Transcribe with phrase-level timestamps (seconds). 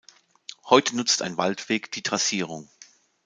[0.67, 2.71] Heute nutzt ein Waldweg die Trassierung.